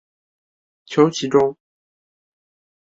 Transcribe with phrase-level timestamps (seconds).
[0.85, 1.55] 求其中